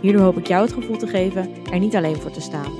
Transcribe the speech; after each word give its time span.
Hierdoor 0.00 0.22
hoop 0.22 0.38
ik 0.38 0.46
jou 0.46 0.62
het 0.62 0.72
gevoel 0.72 0.96
te 0.96 1.06
geven 1.06 1.64
er 1.64 1.78
niet 1.78 1.96
alleen 1.96 2.16
voor 2.16 2.30
te 2.30 2.40
staan. 2.40 2.72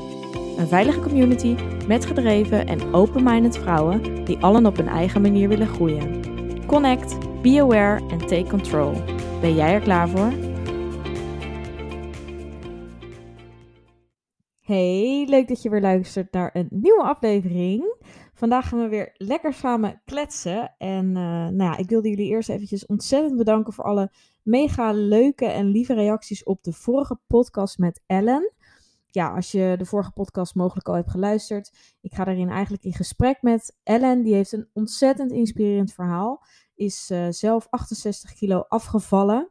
Een 0.57 0.69
veilige 0.69 1.01
community 1.01 1.57
met 1.87 2.07
gedreven 2.07 2.67
en 2.67 2.95
open-minded 2.95 3.59
vrouwen 3.59 4.25
die 4.25 4.39
allen 4.39 4.67
op 4.67 4.77
hun 4.77 4.89
eigen 4.89 5.23
manier 5.23 5.49
willen 5.49 5.67
groeien. 5.67 6.21
Connect, 6.67 7.43
be 7.43 7.61
aware 7.61 8.01
en 8.09 8.19
take 8.19 8.47
control. 8.49 8.93
Ben 9.41 9.55
jij 9.55 9.73
er 9.73 9.81
klaar 9.81 10.09
voor? 10.09 10.33
Hey, 14.61 15.27
leuk 15.29 15.49
dat 15.49 15.63
je 15.63 15.71
weer 15.71 15.81
luistert 15.81 16.33
naar 16.33 16.51
een 16.53 16.69
nieuwe 16.71 17.03
aflevering. 17.03 17.95
Vandaag 18.35 18.69
gaan 18.69 18.81
we 18.81 18.89
weer 18.89 19.15
lekker 19.17 19.53
samen 19.53 20.03
kletsen. 20.05 20.75
En 20.79 21.07
uh, 21.07 21.23
nou 21.23 21.63
ja, 21.63 21.77
ik 21.77 21.89
wilde 21.89 22.09
jullie 22.09 22.29
eerst 22.29 22.49
eventjes 22.49 22.87
ontzettend 22.87 23.37
bedanken 23.37 23.73
voor 23.73 23.85
alle 23.85 24.11
mega 24.43 24.93
leuke 24.93 25.47
en 25.47 25.67
lieve 25.67 25.95
reacties 25.95 26.45
op 26.45 26.63
de 26.63 26.73
vorige 26.73 27.19
podcast 27.27 27.79
met 27.79 28.03
Ellen. 28.07 28.53
Ja, 29.07 29.35
als 29.35 29.51
je 29.53 29.75
de 29.79 29.87
vorige 29.87 30.11
podcast 30.11 30.55
mogelijk 30.55 30.89
al 30.89 30.95
hebt 30.95 31.11
geluisterd, 31.11 31.97
ik 32.01 32.15
ga 32.15 32.25
daarin 32.25 32.51
eigenlijk 32.51 32.85
in 32.85 32.93
gesprek 32.93 33.43
met 33.43 33.77
Ellen. 33.83 34.23
Die 34.23 34.35
heeft 34.35 34.53
een 34.53 34.69
ontzettend 34.73 35.33
inspirerend 35.33 35.93
verhaal. 35.93 36.43
Is 36.75 37.11
uh, 37.11 37.27
zelf 37.31 37.67
68 37.71 38.33
kilo 38.33 38.65
afgevallen. 38.69 39.51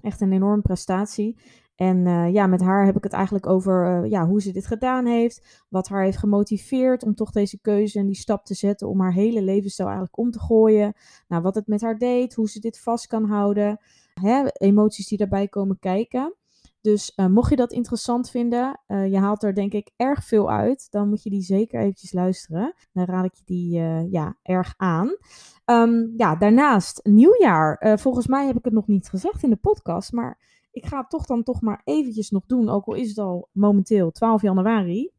Echt 0.00 0.20
een 0.20 0.32
enorme 0.32 0.62
prestatie. 0.62 1.38
En 1.74 2.06
uh, 2.06 2.32
ja, 2.32 2.46
met 2.46 2.60
haar 2.60 2.84
heb 2.84 2.96
ik 2.96 3.04
het 3.04 3.12
eigenlijk 3.12 3.46
over 3.46 4.02
uh, 4.04 4.10
ja, 4.10 4.26
hoe 4.26 4.42
ze 4.42 4.52
dit 4.52 4.66
gedaan 4.66 5.06
heeft. 5.06 5.64
Wat 5.68 5.88
haar 5.88 6.02
heeft 6.02 6.18
gemotiveerd 6.18 7.02
om 7.02 7.14
toch 7.14 7.30
deze 7.30 7.60
keuze 7.60 7.98
en 7.98 8.06
die 8.06 8.16
stap 8.16 8.44
te 8.44 8.54
zetten 8.54 8.88
om 8.88 9.00
haar 9.00 9.12
hele 9.12 9.42
levensstijl 9.42 9.88
eigenlijk 9.88 10.18
om 10.18 10.30
te 10.30 10.40
gooien. 10.40 10.92
Nou, 11.28 11.42
wat 11.42 11.54
het 11.54 11.66
met 11.66 11.80
haar 11.80 11.98
deed, 11.98 12.34
hoe 12.34 12.48
ze 12.48 12.60
dit 12.60 12.80
vast 12.80 13.06
kan 13.06 13.24
houden. 13.24 13.80
Hè, 14.20 14.44
emoties 14.52 15.08
die 15.08 15.18
daarbij 15.18 15.48
komen 15.48 15.78
kijken. 15.78 16.34
Dus 16.80 17.12
uh, 17.16 17.26
mocht 17.26 17.50
je 17.50 17.56
dat 17.56 17.72
interessant 17.72 18.30
vinden, 18.30 18.80
je 18.86 19.18
haalt 19.18 19.42
er 19.42 19.54
denk 19.54 19.72
ik 19.72 19.90
erg 19.96 20.24
veel 20.24 20.50
uit, 20.50 20.86
dan 20.90 21.08
moet 21.08 21.22
je 21.22 21.30
die 21.30 21.42
zeker 21.42 21.80
eventjes 21.80 22.12
luisteren. 22.12 22.74
Dan 22.92 23.04
raad 23.04 23.24
ik 23.24 23.34
je 23.34 23.42
die 23.44 23.80
ja, 24.10 24.36
erg 24.42 24.74
aan. 24.76 25.16
Um, 25.64 26.12
ja, 26.16 26.36
daarnaast, 26.36 27.00
nieuwjaar. 27.02 27.98
volgens 27.98 28.26
mij 28.26 28.46
heb 28.46 28.56
ik 28.56 28.64
het 28.64 28.74
nog 28.74 28.86
niet 28.86 29.08
gezegd 29.08 29.42
in 29.42 29.50
de 29.50 29.56
podcast, 29.56 30.12
maar 30.12 30.38
ik 30.74 30.86
ga 30.86 30.98
het 30.98 31.10
toch 31.10 31.26
dan 31.26 31.42
toch 31.42 31.60
maar 31.60 31.80
eventjes 31.84 32.30
nog 32.30 32.46
doen, 32.46 32.68
ook 32.68 32.86
al 32.86 32.94
is 32.94 33.08
het 33.08 33.18
al 33.18 33.48
momenteel 33.52 34.10
12 34.10 34.42
januari, 34.42 35.10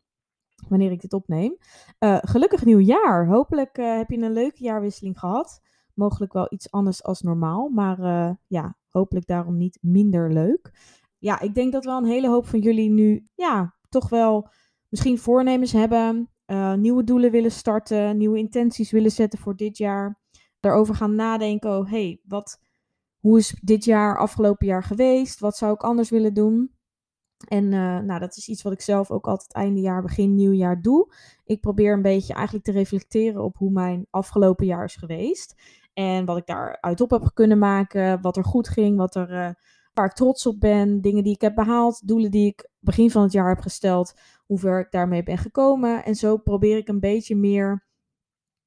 wanneer 0.68 0.92
ik 0.92 1.02
dit 1.02 1.14
opneem. 1.14 1.58
Uh, 2.00 2.18
gelukkig 2.22 2.66
nieuwjaar. 2.66 3.28
Hopelijk 3.28 3.78
uh, 3.78 3.98
heb 3.98 4.10
je 4.10 4.18
een 4.18 4.34
leuke 4.34 4.64
jaarwisseling 4.64 5.20
gehad. 5.20 5.62
Mogelijk 5.94 6.34
wel 6.34 6.48
iets 6.50 6.72
anders 6.72 7.04
als 7.04 7.22
normaal, 7.22 7.70
maar 7.70 8.00
uh, 8.00 8.32
ja, 8.48 8.78
hopelijk 8.90 9.28
daarom 9.28 9.58
niet 9.58 9.78
minder 9.82 10.34
leuk. 10.34 10.72
Ja, 11.18 11.40
ik 11.40 11.56
denk 11.56 11.72
dat 11.72 11.86
wel 11.86 11.98
een 11.98 12.06
hele 12.06 12.30
hoop 12.30 12.48
van 12.48 12.60
jullie 12.60 12.90
nu, 12.90 13.28
ja, 13.36 13.76
toch 13.90 14.10
wel 14.10 14.50
misschien 14.90 15.20
voornemens 15.20 15.72
hebben, 15.72 16.30
nieuwe 16.76 17.04
doelen 17.04 17.32
willen 17.32 17.52
starten, 17.52 18.18
nieuwe 18.18 18.38
intenties 18.38 18.92
willen 18.92 19.12
zetten 19.12 19.40
voor 19.40 19.56
dit 19.56 19.78
jaar. 19.78 20.20
Daarover 20.60 20.96
gaan 20.96 21.16
nadenken, 21.16 21.78
oh 21.78 21.90
hey, 21.90 22.22
wat 22.24 22.60
hoe 23.26 23.38
is 23.38 23.56
dit 23.62 23.86
jaar, 23.86 24.18
afgelopen 24.18 24.68
jaar 24.68 24.84
geweest? 24.84 25.40
Wat 25.40 25.58
zou 25.58 25.74
ik 25.74 25.84
anders 25.84 26.10
willen 26.10 26.34
doen? 26.34 26.72
En 27.48 27.64
uh, 27.64 28.00
nou, 28.00 28.20
dat 28.20 28.38
is 28.38 28.48
iets 28.48 28.62
wat 28.62 28.74
ik 28.74 28.82
zelf 28.82 29.12
ook 29.12 29.28
altijd 29.28 29.54
einde 29.54 29.82
jaar, 29.82 30.02
begin 30.02 30.36
nieuwjaar 30.36 30.82
doe. 30.82 31.14
Ik 31.44 31.62
probeer 31.62 31.94
een 31.94 32.02
beetje 32.02 32.34
eigenlijk 32.34 32.66
te 32.66 32.72
reflecteren 32.72 33.44
op 33.44 33.58
hoe 33.58 33.72
mijn 33.72 34.08
afgelopen 34.10 34.66
jaar 34.66 34.84
is 34.84 34.96
geweest. 34.96 35.56
En 35.94 36.26
wat 36.26 36.38
ik 36.38 36.46
daaruit 36.46 37.02
op 37.02 37.10
heb 37.10 37.32
kunnen 37.34 37.58
maken, 37.58 38.22
wat 38.22 38.38
er 38.38 38.44
goed 38.44 38.70
ging, 38.70 38.98
wat 38.98 39.16
er, 39.16 39.32
uh, 39.32 39.50
waar 39.94 40.06
ik 40.06 40.14
trots 40.14 40.46
op 40.46 40.60
ben, 40.60 41.02
dingen 41.02 41.24
die 41.24 41.34
ik 41.34 41.42
heb 41.42 41.56
behaald, 41.56 42.08
doelen 42.08 42.32
die 42.32 42.48
ik 42.48 42.70
begin 42.80 43.12
van 43.12 43.24
het 43.24 43.32
jaar 43.32 43.50
heb 43.50 43.60
gesteld, 43.60 44.14
hoe 44.46 44.60
ver 44.60 44.80
ik 44.80 44.92
daarmee 44.92 45.24
ben 45.24 45.38
gekomen. 45.38 46.04
En 46.04 46.16
zo 46.16 46.38
probeer 46.38 46.78
ik 46.78 46.88
een 46.88 47.00
beetje 47.00 47.36
meer, 47.36 47.86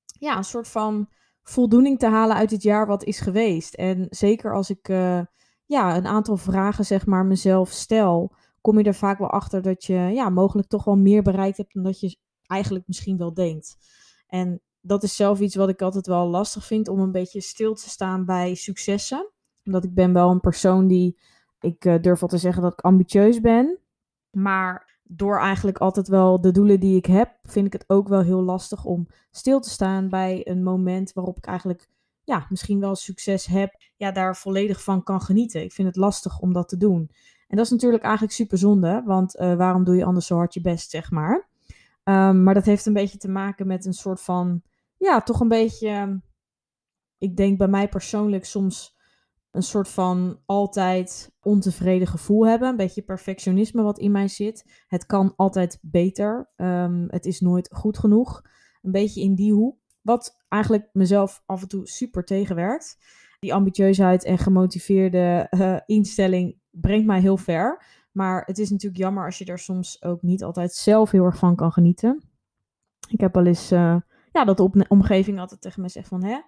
ja, 0.05 0.37
een 0.37 0.45
soort 0.45 0.69
van 0.69 1.09
voldoening 1.49 1.99
te 1.99 2.07
halen 2.07 2.37
uit 2.37 2.51
het 2.51 2.63
jaar 2.63 2.87
wat 2.87 3.05
is 3.05 3.21
geweest. 3.21 3.75
En 3.75 4.07
zeker 4.11 4.55
als 4.55 4.71
ik 4.71 4.89
uh, 4.89 5.21
ja, 5.67 5.97
een 5.97 6.07
aantal 6.07 6.37
vragen 6.37 6.85
zeg 6.85 7.07
maar 7.07 7.27
mezelf 7.27 7.71
stel, 7.71 8.33
kom 8.61 8.79
je 8.79 8.85
er 8.85 8.95
vaak 8.95 9.19
wel 9.19 9.31
achter 9.31 9.63
dat 9.63 9.85
je 9.85 9.95
ja, 9.95 10.29
mogelijk 10.29 10.69
toch 10.69 10.85
wel 10.85 10.97
meer 10.97 11.23
bereikt 11.23 11.57
hebt 11.57 11.75
dan 11.75 11.83
dat 11.83 12.01
je 12.01 12.17
eigenlijk 12.47 12.87
misschien 12.87 13.17
wel 13.17 13.35
denkt. 13.35 13.77
En 14.27 14.61
dat 14.81 15.03
is 15.03 15.17
zelf 15.17 15.41
iets 15.41 15.55
wat 15.55 15.69
ik 15.69 15.83
altijd 15.83 16.07
wel 16.07 16.27
lastig 16.27 16.65
vind 16.65 16.89
om 16.89 17.01
een 17.01 17.13
beetje 17.13 17.41
stil 17.41 17.75
te 17.75 17.89
staan 17.89 18.25
bij 18.25 18.55
successen. 18.55 19.31
Omdat 19.65 19.85
ik 19.85 19.95
ben 19.95 20.13
wel 20.13 20.31
een 20.31 20.41
persoon 20.41 20.87
die, 20.87 21.19
ik 21.61 21.85
uh, 21.85 21.95
durf 22.01 22.21
wel 22.21 22.29
te 22.29 22.39
zeggen 22.39 22.63
dat 22.63 22.73
ik 22.73 22.81
ambitieus 22.81 23.41
ben. 23.41 23.79
Maar 24.31 24.98
door 25.09 25.39
eigenlijk 25.39 25.79
altijd 25.79 26.09
wel 26.09 26.41
de 26.41 26.51
doelen 26.51 26.81
die 26.81 26.97
ik 26.97 27.07
heb, 27.07 27.31
vind 27.43 27.67
ik 27.67 27.73
het 27.73 27.85
ook 27.87 28.09
wel 28.09 28.23
heel 28.23 28.43
lastig 28.43 28.85
om 28.85 29.09
stil 29.31 29.61
te 29.61 29.71
staan 29.71 30.09
bij 30.09 30.41
een 30.45 30.63
moment 30.63 31.13
waarop 31.13 31.37
ik 31.37 31.47
eigenlijk 31.47 31.89
ja, 32.25 32.47
misschien 32.49 32.81
wel 32.81 32.95
succes 32.95 33.47
heb, 33.47 33.75
ja, 33.97 34.13
daar 34.13 34.37
volledig 34.37 34.83
van 34.83 35.03
kan 35.03 35.21
genieten. 35.21 35.63
Ik 35.63 35.73
vind 35.73 35.89
het 35.89 35.97
lastig 35.97 36.41
om 36.41 36.53
dat 36.53 36.69
te 36.69 36.77
doen. 36.77 37.11
En 37.47 37.57
dat 37.57 37.65
is 37.65 37.71
natuurlijk 37.71 38.03
eigenlijk 38.03 38.35
super 38.35 38.59
zonde, 38.59 39.03
want 39.05 39.37
uh, 39.37 39.55
waarom 39.57 39.85
doe 39.85 39.97
je 39.97 40.05
anders 40.05 40.27
zo 40.27 40.37
hard 40.37 40.55
je 40.55 40.61
best, 40.61 40.91
zeg 40.91 41.11
maar. 41.11 41.49
Um, 42.05 42.43
maar 42.43 42.55
dat 42.55 42.65
heeft 42.65 42.87
een 42.87 42.93
beetje 42.93 43.19
te 43.19 43.29
maken 43.29 43.67
met 43.67 43.85
een 43.85 43.93
soort 43.95 44.21
van, 44.21 44.63
ja, 44.97 45.21
toch 45.21 45.41
een 45.41 45.49
beetje, 45.49 46.21
ik 47.19 47.37
denk 47.37 47.59
bij 47.59 47.69
mij 47.69 47.89
persoonlijk 47.89 48.45
soms 48.45 48.98
een 49.59 49.65
soort 49.65 49.89
van 49.89 50.41
altijd 50.47 51.33
ontevreden 51.43 52.07
gevoel 52.07 52.47
hebben. 52.47 52.69
Een 52.69 52.77
beetje 52.77 53.03
perfectionisme 53.03 53.83
wat 53.83 53.99
in 53.99 54.11
mij 54.11 54.29
zit. 54.29 54.85
Het 54.87 55.07
kan 55.07 55.33
altijd 55.37 55.79
beter. 55.83 56.51
Um, 56.57 57.07
het 57.09 57.27
is 57.27 57.41
nooit 57.41 57.69
goed 57.73 57.99
genoeg. 57.99 58.43
Een 58.83 58.93
beetje 58.93 59.21
in 59.21 59.35
die 59.35 59.53
hoek. 59.53 59.79
Wat 60.03 60.37
eigenlijk 60.49 60.89
mezelf 60.93 61.43
af 61.47 61.63
en 61.63 61.69
toe 61.69 61.87
super 61.87 62.25
tegenwerkt. 62.25 62.99
Die 63.41 63.55
ambitieusheid 63.55 64.25
en 64.25 64.39
gemotiveerde 64.39 65.47
uh, 65.51 65.77
instelling 65.87 66.59
brengt 66.71 67.07
mij 67.07 67.21
heel 67.21 67.37
ver. 67.37 67.85
Maar 68.13 68.43
het 68.47 68.59
is 68.59 68.71
natuurlijk 68.71 69.01
jammer 69.01 69.25
als 69.25 69.39
je 69.39 69.45
er 69.45 69.59
soms 69.59 70.03
ook 70.03 70.23
niet 70.23 70.43
altijd 70.43 70.73
zelf 70.73 71.11
heel 71.11 71.25
erg 71.25 71.37
van 71.37 71.57
kan 71.57 71.73
genieten. 71.73 72.23
Ik 73.09 73.21
heb 73.21 73.35
wel 73.35 73.47
eens, 73.47 73.73
uh, 73.73 73.97
ja, 74.33 74.45
dat 74.45 74.57
de 74.57 74.85
omgeving 74.89 75.41
altijd 75.41 75.61
tegen 75.61 75.83
me 75.83 75.89
zegt 75.89 76.09
van, 76.09 76.25
hè, 76.25 76.39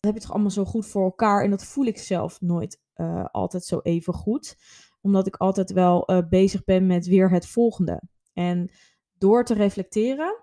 heb 0.00 0.14
je 0.14 0.20
toch 0.20 0.32
allemaal 0.32 0.50
zo 0.50 0.64
goed 0.64 0.86
voor 0.86 1.04
elkaar. 1.04 1.44
En 1.44 1.50
dat 1.50 1.64
voel 1.64 1.84
ik 1.84 1.98
zelf 1.98 2.40
nooit 2.40 2.80
uh, 2.96 3.24
altijd 3.24 3.64
zo 3.64 3.80
even 3.82 4.14
goed. 4.14 4.56
Omdat 5.00 5.26
ik 5.26 5.36
altijd 5.36 5.72
wel 5.72 6.10
uh, 6.10 6.28
bezig 6.28 6.64
ben 6.64 6.86
met 6.86 7.06
weer 7.06 7.30
het 7.30 7.46
volgende. 7.46 8.02
En 8.32 8.70
door 9.18 9.44
te 9.44 9.54
reflecteren, 9.54 10.36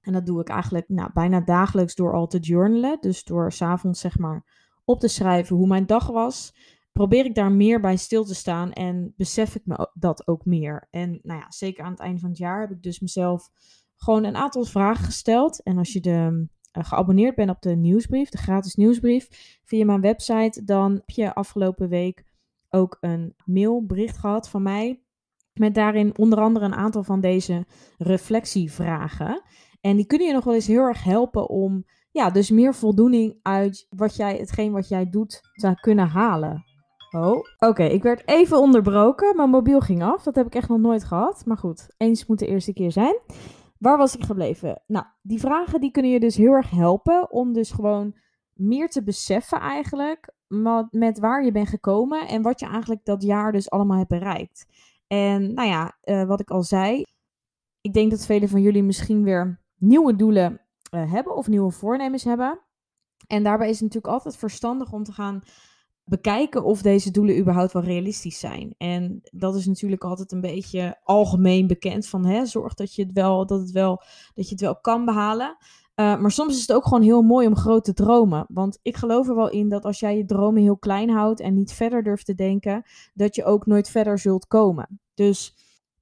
en 0.00 0.12
dat 0.12 0.26
doe 0.26 0.40
ik 0.40 0.48
eigenlijk 0.48 0.88
nou, 0.88 1.10
bijna 1.12 1.40
dagelijks 1.40 1.94
door 1.94 2.12
al 2.12 2.26
te 2.26 2.38
journalen. 2.38 3.00
Dus 3.00 3.24
door 3.24 3.52
s'avonds 3.52 4.00
zeg 4.00 4.18
maar 4.18 4.44
op 4.84 5.00
te 5.00 5.08
schrijven 5.08 5.56
hoe 5.56 5.66
mijn 5.66 5.86
dag 5.86 6.06
was. 6.06 6.54
Probeer 6.92 7.24
ik 7.24 7.34
daar 7.34 7.52
meer 7.52 7.80
bij 7.80 7.96
stil 7.96 8.24
te 8.24 8.34
staan 8.34 8.72
en 8.72 9.14
besef 9.16 9.54
ik 9.54 9.62
me 9.64 9.90
dat 9.94 10.26
ook 10.26 10.44
meer. 10.44 10.86
En 10.90 11.20
nou 11.22 11.40
ja, 11.40 11.46
zeker 11.48 11.84
aan 11.84 11.90
het 11.90 12.00
einde 12.00 12.20
van 12.20 12.28
het 12.28 12.38
jaar 12.38 12.60
heb 12.60 12.70
ik 12.70 12.82
dus 12.82 13.00
mezelf 13.00 13.50
gewoon 13.96 14.24
een 14.24 14.36
aantal 14.36 14.64
vragen 14.64 15.04
gesteld. 15.04 15.62
En 15.62 15.78
als 15.78 15.92
je 15.92 16.00
de 16.00 16.48
geabonneerd 16.82 17.34
bent 17.34 17.50
op 17.50 17.62
de 17.62 17.76
nieuwsbrief, 17.76 18.28
de 18.28 18.38
gratis 18.38 18.74
nieuwsbrief, 18.74 19.58
via 19.64 19.84
mijn 19.84 20.00
website, 20.00 20.64
dan 20.64 20.92
heb 20.92 21.10
je 21.10 21.34
afgelopen 21.34 21.88
week 21.88 22.24
ook 22.70 22.96
een 23.00 23.34
mailbericht 23.44 24.18
gehad 24.18 24.48
van 24.48 24.62
mij. 24.62 25.02
Met 25.54 25.74
daarin 25.74 26.18
onder 26.18 26.38
andere 26.38 26.64
een 26.64 26.74
aantal 26.74 27.02
van 27.02 27.20
deze 27.20 27.66
reflectievragen. 27.98 29.42
En 29.80 29.96
die 29.96 30.06
kunnen 30.06 30.26
je 30.26 30.32
nog 30.32 30.44
wel 30.44 30.54
eens 30.54 30.66
heel 30.66 30.82
erg 30.82 31.04
helpen 31.04 31.48
om 31.48 31.84
ja, 32.10 32.30
dus 32.30 32.50
meer 32.50 32.74
voldoening 32.74 33.38
uit 33.42 33.86
wat 33.90 34.16
jij, 34.16 34.36
hetgeen 34.36 34.72
wat 34.72 34.88
jij 34.88 35.10
doet 35.10 35.40
te 35.54 35.74
kunnen 35.80 36.08
halen. 36.08 36.64
Oh, 37.10 37.38
oké. 37.58 37.82
Ik 37.82 38.02
werd 38.02 38.28
even 38.28 38.58
onderbroken. 38.58 39.36
Mijn 39.36 39.50
mobiel 39.50 39.80
ging 39.80 40.02
af. 40.02 40.22
Dat 40.22 40.34
heb 40.34 40.46
ik 40.46 40.54
echt 40.54 40.68
nog 40.68 40.78
nooit 40.78 41.04
gehad. 41.04 41.42
Maar 41.46 41.56
goed, 41.56 41.94
eens 41.96 42.26
moet 42.26 42.38
de 42.38 42.46
eerste 42.46 42.72
keer 42.72 42.92
zijn. 42.92 43.18
Waar 43.84 43.98
was 43.98 44.16
ik 44.16 44.24
gebleven? 44.24 44.82
Nou, 44.86 45.06
die 45.22 45.40
vragen 45.40 45.80
die 45.80 45.90
kunnen 45.90 46.10
je 46.10 46.20
dus 46.20 46.36
heel 46.36 46.52
erg 46.52 46.70
helpen 46.70 47.30
om 47.30 47.52
dus 47.52 47.70
gewoon 47.70 48.14
meer 48.52 48.88
te 48.88 49.02
beseffen 49.02 49.60
eigenlijk 49.60 50.32
met 50.90 51.18
waar 51.18 51.44
je 51.44 51.52
bent 51.52 51.68
gekomen 51.68 52.28
en 52.28 52.42
wat 52.42 52.60
je 52.60 52.66
eigenlijk 52.66 53.04
dat 53.04 53.22
jaar 53.22 53.52
dus 53.52 53.70
allemaal 53.70 53.96
hebt 53.96 54.08
bereikt. 54.08 54.66
En 55.06 55.54
nou 55.54 55.68
ja, 55.68 55.96
uh, 56.04 56.24
wat 56.24 56.40
ik 56.40 56.50
al 56.50 56.62
zei, 56.62 57.04
ik 57.80 57.92
denk 57.92 58.10
dat 58.10 58.26
velen 58.26 58.48
van 58.48 58.62
jullie 58.62 58.82
misschien 58.82 59.22
weer 59.22 59.60
nieuwe 59.76 60.16
doelen 60.16 60.60
uh, 60.94 61.12
hebben 61.12 61.36
of 61.36 61.48
nieuwe 61.48 61.70
voornemens 61.70 62.24
hebben. 62.24 62.60
En 63.26 63.42
daarbij 63.42 63.68
is 63.68 63.80
het 63.80 63.82
natuurlijk 63.82 64.14
altijd 64.14 64.36
verstandig 64.36 64.92
om 64.92 65.04
te 65.04 65.12
gaan 65.12 65.42
bekijken 66.04 66.64
of 66.64 66.82
deze 66.82 67.10
doelen 67.10 67.38
überhaupt 67.38 67.72
wel 67.72 67.82
realistisch 67.82 68.38
zijn. 68.38 68.74
En 68.78 69.20
dat 69.32 69.54
is 69.54 69.66
natuurlijk 69.66 70.04
altijd 70.04 70.32
een 70.32 70.40
beetje 70.40 70.98
algemeen 71.02 71.66
bekend 71.66 72.06
van 72.06 72.26
hè, 72.26 72.46
zorg 72.46 72.74
dat 72.74 72.94
je 72.94 73.02
het 73.02 73.12
wel, 73.12 73.46
dat 73.46 73.60
het 73.60 73.70
wel, 73.70 74.02
dat 74.34 74.44
je 74.44 74.52
het 74.52 74.60
wel 74.60 74.80
kan 74.80 75.04
behalen. 75.04 75.56
Uh, 75.96 76.20
maar 76.20 76.30
soms 76.30 76.54
is 76.54 76.60
het 76.60 76.72
ook 76.72 76.84
gewoon 76.84 77.02
heel 77.02 77.22
mooi 77.22 77.46
om 77.46 77.56
groot 77.56 77.84
te 77.84 77.94
dromen. 77.94 78.46
Want 78.48 78.78
ik 78.82 78.96
geloof 78.96 79.28
er 79.28 79.34
wel 79.34 79.50
in 79.50 79.68
dat 79.68 79.84
als 79.84 80.00
jij 80.00 80.16
je 80.16 80.24
dromen 80.24 80.62
heel 80.62 80.76
klein 80.76 81.10
houdt 81.10 81.40
en 81.40 81.54
niet 81.54 81.72
verder 81.72 82.02
durft 82.02 82.26
te 82.26 82.34
denken, 82.34 82.82
dat 83.14 83.34
je 83.34 83.44
ook 83.44 83.66
nooit 83.66 83.90
verder 83.90 84.18
zult 84.18 84.46
komen. 84.46 85.00
Dus 85.14 85.54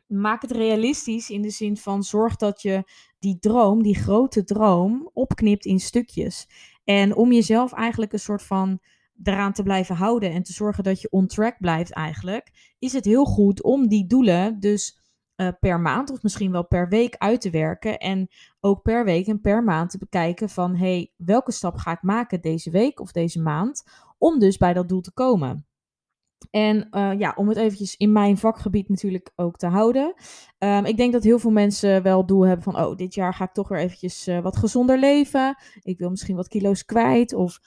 maak 0.06 0.43
het 0.43 0.50
realistisch 0.50 1.31
in 1.31 1.43
de 1.43 1.50
zin 1.50 1.76
van 1.76 2.02
zorg 2.02 2.37
dat 2.37 2.62
je 2.62 2.84
die 3.19 3.38
droom, 3.38 3.82
die 3.82 3.96
grote 3.96 4.44
droom, 4.44 5.10
opknipt 5.12 5.64
in 5.64 5.81
stukjes. 5.81 6.48
En 6.84 7.16
om 7.16 7.32
jezelf 7.32 7.72
eigenlijk 7.72 8.12
een 8.12 8.19
soort 8.19 8.43
van 8.43 8.81
eraan 9.22 9.52
te 9.52 9.62
blijven 9.62 9.96
houden 9.96 10.32
en 10.32 10.42
te 10.42 10.52
zorgen 10.52 10.84
dat 10.84 11.00
je 11.00 11.10
on 11.10 11.26
track 11.26 11.56
blijft 11.58 11.92
eigenlijk, 11.92 12.74
is 12.78 12.92
het 12.92 13.04
heel 13.04 13.24
goed 13.24 13.62
om 13.62 13.88
die 13.88 14.06
doelen 14.06 14.60
dus 14.60 15.00
uh, 15.36 15.48
per 15.60 15.80
maand 15.80 16.10
of 16.10 16.22
misschien 16.22 16.52
wel 16.52 16.66
per 16.66 16.88
week 16.88 17.14
uit 17.19 17.40
te 17.40 17.50
werken. 17.50 17.98
En 17.98 18.28
ook 18.60 18.82
per 18.82 19.04
week 19.04 19.26
en 19.26 19.40
per 19.40 19.64
maand 19.64 19.90
te 19.90 19.98
bekijken 19.98 20.48
van 20.48 20.76
hey, 20.76 21.12
welke 21.16 21.52
stap 21.52 21.76
ga 21.76 21.92
ik 21.92 22.02
maken 22.02 22.40
deze 22.40 22.70
week 22.70 23.00
of 23.00 23.12
deze 23.12 23.40
maand 23.40 23.82
om 24.19 24.38
dus 24.38 24.56
bij 24.56 24.72
dat 24.72 24.88
doel 24.88 25.00
te 25.00 25.12
komen. 25.12 25.66
En 26.50 26.88
uh, 26.90 27.19
ja, 27.19 27.32
om 27.36 27.48
het 27.48 27.56
eventjes 27.56 27.96
in 27.96 28.12
mijn 28.12 28.38
vakgebied 28.38 28.88
natuurlijk 28.88 29.32
ook 29.36 29.56
te 29.56 29.66
houden. 29.66 30.14
Um, 30.58 30.84
ik 30.84 30.96
denk 30.96 31.12
dat 31.12 31.22
heel 31.22 31.38
veel 31.38 31.50
mensen 31.50 32.02
wel 32.02 32.26
doel 32.26 32.46
hebben 32.46 32.64
van, 32.64 32.80
oh, 32.80 32.96
dit 32.96 33.14
jaar 33.14 33.34
ga 33.34 33.44
ik 33.44 33.52
toch 33.52 33.69
weer 33.69 33.78
eventjes 33.78 34.28
uh, 34.28 34.40
wat 34.40 34.56
gezonder 34.56 34.98
leven. 34.98 35.56
Ik 35.80 35.98
wil 35.98 36.10
misschien 36.10 36.36
wat 36.36 36.48
kilo's 36.48 36.84
kwijt 36.84 37.32
of 37.32 37.58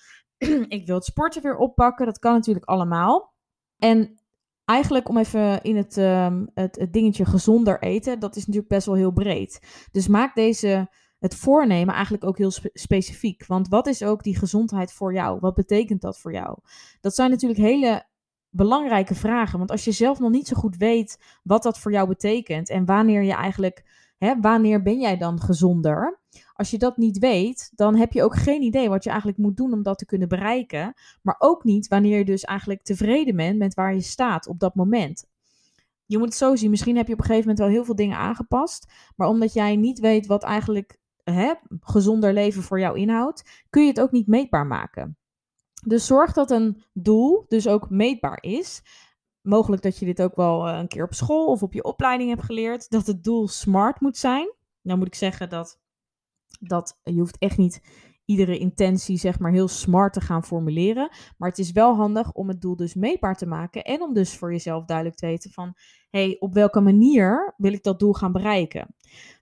ik 0.68 0.86
wil 0.86 0.96
het 0.96 1.06
sporten 1.06 1.42
weer 1.42 1.58
oppakken. 1.58 2.06
Dat 2.06 2.20
kan 2.20 2.34
natuurlijk 2.34 2.66
allemaal. 2.66 3.34
En 3.78 4.20
eigenlijk 4.66 5.10
om 5.10 5.18
even 5.18 5.62
in 5.62 5.78
het, 5.78 5.98
um, 5.98 6.50
het, 6.54 6.76
het, 6.76 6.94
dingetje 6.94 7.26
gezonder 7.26 7.82
eten, 7.82 8.20
dat 8.20 8.36
is 8.36 8.46
natuurlijk 8.46 8.74
best 8.74 8.86
wel 8.86 8.96
heel 8.96 9.12
breed. 9.12 9.88
Dus 9.92 10.08
maak 10.08 10.36
deze, 10.36 10.90
het 11.20 11.36
voornemen 11.36 11.94
eigenlijk 11.94 12.24
ook 12.24 12.38
heel 12.38 12.52
spe 12.52 12.70
specifiek. 12.74 13.46
Want 13.46 13.68
wat 13.68 13.88
is 13.88 14.04
ook 14.04 14.24
die 14.24 14.38
gezondheid 14.38 14.94
voor 14.94 15.14
jou? 15.14 15.40
Wat 15.40 15.54
betekent 15.56 16.02
dat 16.02 16.20
voor 16.20 16.34
jou? 16.34 16.58
Dat 17.02 17.16
zijn 17.16 17.30
natuurlijk 17.30 17.60
hele 17.60 18.06
belangrijke 18.50 19.16
vragen. 19.16 19.58
Want 19.58 19.72
als 19.72 19.84
je 19.84 19.92
zelf 19.92 20.20
nog 20.20 20.32
niet 20.32 20.48
zo 20.48 20.56
goed 20.56 20.78
weet 20.78 21.40
wat 21.44 21.64
dat 21.64 21.80
voor 21.80 21.92
jou 21.92 22.08
betekent 22.08 22.70
en 22.70 22.86
wanneer 22.86 23.24
je 23.24 23.34
eigenlijk, 23.34 23.84
hè, 24.18 24.40
wanneer 24.40 24.82
ben 24.82 25.00
jij 25.00 25.18
dan 25.18 25.42
gezonder? 25.42 26.20
Als 26.58 26.70
je 26.70 26.78
dat 26.78 26.98
niet 26.98 27.18
weet, 27.18 27.72
dan 27.74 27.96
heb 27.96 28.12
je 28.12 28.24
ook 28.24 28.36
geen 28.36 28.62
idee 28.62 28.90
wat 28.90 29.04
je 29.04 29.10
eigenlijk 29.10 29.40
moet 29.40 29.58
doen 29.58 29.74
om 29.74 29.84
dat 29.84 29.98
te 29.98 30.06
kunnen 30.06 30.28
bereiken. 30.28 30.94
Maar 31.22 31.36
ook 31.38 31.64
niet 31.64 31.88
wanneer 31.88 32.18
je 32.18 32.26
dus 32.26 32.44
eigenlijk 32.44 32.84
tevreden 32.84 33.36
bent 33.36 33.58
met 33.58 33.74
waar 33.74 33.94
je 33.94 34.02
staat 34.02 34.48
op 34.48 34.60
dat 34.60 34.76
moment. 34.76 35.26
Je 36.06 36.18
moet 36.18 36.28
het 36.28 36.38
zo 36.38 36.56
zien, 36.56 36.70
misschien 36.70 36.96
heb 36.96 37.08
je 37.08 37.14
op 37.14 37.20
een 37.20 37.26
gegeven 37.26 37.48
moment 37.48 37.66
wel 37.66 37.76
heel 37.76 37.86
veel 37.86 37.96
dingen 37.96 38.18
aangepast. 38.18 38.94
Maar 39.16 39.28
omdat 39.28 39.54
jij 39.54 39.76
niet 39.76 40.00
weet 40.00 40.26
wat 40.26 40.44
eigenlijk 40.44 41.00
hè, 41.24 41.54
gezonder 41.80 42.34
leven 42.34 42.64
voor 42.64 42.80
jou 42.80 42.98
inhoudt, 42.98 43.64
kun 43.70 43.82
je 43.82 43.88
het 43.88 44.00
ook 44.00 44.12
niet 44.12 44.28
meetbaar 44.28 44.68
maken. 44.68 45.18
Dus 45.88 46.06
zorg 46.06 46.34
dat 46.34 46.52
een 46.52 46.84
doel 46.94 47.46
dus 47.48 47.68
ook 47.68 47.90
meetbaar 47.90 48.38
is. 48.42 48.82
Mogelijk 49.42 49.82
dat 49.82 49.98
je 49.98 50.06
dit 50.06 50.22
ook 50.22 50.36
wel 50.36 50.68
eh, 50.68 50.78
een 50.78 50.88
keer 50.88 51.04
op 51.04 51.14
school 51.14 51.48
of 51.48 51.64
op 51.64 51.74
je 51.74 51.84
opleiding 51.84 52.30
hebt 52.30 52.44
geleerd. 52.44 52.90
Dat 52.90 53.08
het 53.08 53.24
doel 53.24 53.48
smart 53.48 54.00
moet 54.00 54.18
zijn. 54.18 54.54
Nou 54.82 54.98
moet 54.98 55.08
ik 55.08 55.16
zeggen 55.16 55.50
dat 55.50 55.80
dat 56.60 57.00
je 57.04 57.20
hoeft 57.20 57.38
echt 57.38 57.58
niet 57.58 57.82
iedere 58.26 58.58
intentie 58.58 59.18
zeg 59.18 59.40
maar 59.40 59.52
heel 59.52 59.68
smart 59.68 60.14
te 60.14 60.22
gaan 60.22 60.44
formuleren. 60.44 61.10
Maar 61.38 61.50
het 61.50 61.60
is 61.60 61.72
wel 61.72 61.96
handig 61.96 62.32
om 62.32 62.48
het 62.48 62.62
doel 62.62 62.76
dus 62.76 62.94
meetbaar 62.94 63.36
te 63.36 63.46
maken. 63.46 63.84
En 63.84 64.02
om 64.02 64.14
dus 64.14 64.38
voor 64.38 64.52
jezelf 64.52 64.86
duidelijk 64.86 65.18
te 65.18 65.26
weten 65.26 65.52
van... 65.52 65.74
hey, 66.10 66.36
op 66.40 66.54
welke 66.54 66.80
manier 66.80 67.54
wil 67.58 67.74
ik 67.74 67.84
dat 67.84 68.00
doel 68.00 68.14
gaan 68.14 68.32
bereiken? 68.32 68.96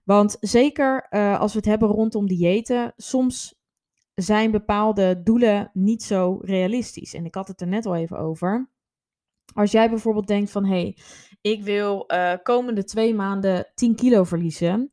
Want 0.04 0.36
zeker 0.40 1.06
uh, 1.10 1.40
als 1.40 1.52
we 1.52 1.58
het 1.58 1.68
hebben 1.68 1.88
rondom 1.88 2.26
diëten... 2.26 2.92
soms 2.96 3.62
zijn 4.14 4.50
bepaalde 4.50 5.22
doelen 5.22 5.70
niet 5.72 6.02
zo 6.02 6.38
realistisch. 6.42 7.14
En 7.14 7.24
ik 7.24 7.34
had 7.34 7.48
het 7.48 7.60
er 7.60 7.66
net 7.66 7.86
al 7.86 7.96
even 7.96 8.18
over. 8.18 8.70
Als 9.54 9.70
jij 9.70 9.88
bijvoorbeeld 9.88 10.26
denkt 10.26 10.50
van... 10.50 10.64
hey, 10.64 10.96
ik 11.40 11.62
wil 11.62 12.04
uh, 12.06 12.32
komende 12.42 12.84
twee 12.84 13.14
maanden 13.14 13.70
10 13.74 13.94
kilo 13.94 14.24
verliezen... 14.24 14.90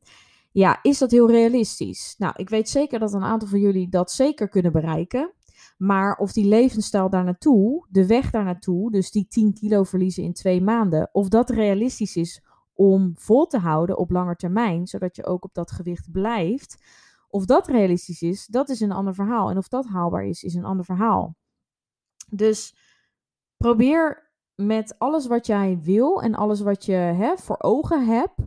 Ja, 0.52 0.78
is 0.82 0.98
dat 0.98 1.10
heel 1.10 1.30
realistisch? 1.30 2.14
Nou, 2.18 2.32
ik 2.36 2.48
weet 2.48 2.68
zeker 2.68 2.98
dat 2.98 3.12
een 3.12 3.22
aantal 3.22 3.48
van 3.48 3.60
jullie 3.60 3.88
dat 3.88 4.10
zeker 4.10 4.48
kunnen 4.48 4.72
bereiken. 4.72 5.32
Maar 5.76 6.16
of 6.16 6.32
die 6.32 6.44
levensstijl 6.44 7.10
daar 7.10 7.24
naartoe, 7.24 7.86
de 7.90 8.06
weg 8.06 8.30
daar 8.30 8.44
naartoe, 8.44 8.90
dus 8.90 9.10
die 9.10 9.26
10 9.28 9.52
kilo 9.52 9.82
verliezen 9.82 10.22
in 10.22 10.32
twee 10.32 10.62
maanden, 10.62 11.08
of 11.12 11.28
dat 11.28 11.50
realistisch 11.50 12.16
is 12.16 12.42
om 12.74 13.12
vol 13.14 13.46
te 13.46 13.58
houden 13.58 13.98
op 13.98 14.10
lange 14.10 14.36
termijn, 14.36 14.86
zodat 14.86 15.16
je 15.16 15.26
ook 15.26 15.44
op 15.44 15.54
dat 15.54 15.70
gewicht 15.70 16.10
blijft. 16.10 16.82
Of 17.28 17.44
dat 17.44 17.66
realistisch 17.66 18.22
is, 18.22 18.46
dat 18.46 18.68
is 18.68 18.80
een 18.80 18.92
ander 18.92 19.14
verhaal. 19.14 19.50
En 19.50 19.56
of 19.56 19.68
dat 19.68 19.86
haalbaar 19.86 20.24
is, 20.24 20.42
is 20.42 20.54
een 20.54 20.64
ander 20.64 20.84
verhaal. 20.84 21.36
Dus 22.30 22.76
probeer 23.56 24.30
met 24.54 24.98
alles 24.98 25.26
wat 25.26 25.46
jij 25.46 25.78
wil 25.82 26.22
en 26.22 26.34
alles 26.34 26.60
wat 26.60 26.84
je 26.84 26.92
hè, 26.92 27.36
voor 27.36 27.56
ogen 27.58 28.06
hebt, 28.06 28.40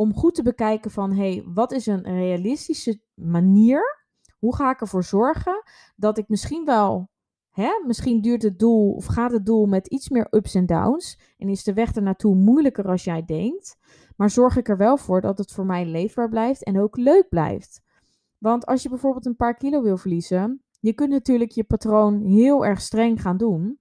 om 0.00 0.14
goed 0.14 0.34
te 0.34 0.42
bekijken 0.42 0.90
van 0.90 1.12
hey, 1.12 1.42
wat 1.46 1.72
is 1.72 1.86
een 1.86 2.02
realistische 2.02 3.00
manier? 3.14 4.06
Hoe 4.38 4.56
ga 4.56 4.70
ik 4.70 4.80
ervoor 4.80 5.04
zorgen 5.04 5.62
dat 5.96 6.18
ik 6.18 6.28
misschien 6.28 6.64
wel, 6.64 7.10
hè, 7.50 7.82
misschien 7.86 8.20
duurt 8.20 8.42
het 8.42 8.58
doel 8.58 8.92
of 8.92 9.06
gaat 9.06 9.32
het 9.32 9.46
doel 9.46 9.66
met 9.66 9.86
iets 9.86 10.08
meer 10.08 10.26
ups 10.30 10.54
en 10.54 10.66
downs 10.66 11.20
en 11.38 11.48
is 11.48 11.64
de 11.64 11.72
weg 11.72 11.92
ernaartoe 11.92 12.34
moeilijker 12.34 12.88
als 12.88 13.04
jij 13.04 13.24
denkt, 13.24 13.76
maar 14.16 14.30
zorg 14.30 14.56
ik 14.56 14.68
er 14.68 14.76
wel 14.76 14.96
voor 14.96 15.20
dat 15.20 15.38
het 15.38 15.52
voor 15.52 15.66
mij 15.66 15.86
leefbaar 15.86 16.28
blijft 16.28 16.64
en 16.64 16.80
ook 16.80 16.96
leuk 16.96 17.28
blijft. 17.28 17.82
Want 18.38 18.66
als 18.66 18.82
je 18.82 18.88
bijvoorbeeld 18.88 19.26
een 19.26 19.36
paar 19.36 19.56
kilo 19.56 19.82
wil 19.82 19.96
verliezen, 19.96 20.62
je 20.80 20.92
kunt 20.92 21.10
natuurlijk 21.10 21.50
je 21.50 21.64
patroon 21.64 22.22
heel 22.22 22.66
erg 22.66 22.80
streng 22.80 23.22
gaan 23.22 23.36
doen. 23.36 23.78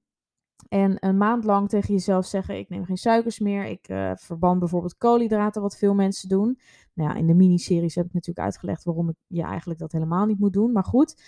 En 0.67 0.95
een 0.99 1.17
maand 1.17 1.43
lang 1.43 1.69
tegen 1.69 1.93
jezelf 1.93 2.25
zeggen: 2.25 2.57
Ik 2.57 2.69
neem 2.69 2.85
geen 2.85 2.97
suikers 2.97 3.39
meer. 3.39 3.65
Ik 3.65 3.89
uh, 3.89 4.11
bijvoorbeeld 4.39 4.97
koolhydraten, 4.97 5.61
wat 5.61 5.77
veel 5.77 5.93
mensen 5.93 6.29
doen. 6.29 6.59
Nou 6.93 7.09
ja, 7.09 7.15
in 7.15 7.27
de 7.27 7.33
miniseries 7.33 7.95
heb 7.95 8.05
ik 8.05 8.13
natuurlijk 8.13 8.45
uitgelegd 8.45 8.83
waarom 8.83 9.15
je 9.27 9.43
eigenlijk 9.43 9.79
dat 9.79 9.91
helemaal 9.91 10.25
niet 10.25 10.39
moet 10.39 10.53
doen. 10.53 10.71
Maar 10.71 10.83
goed, 10.83 11.21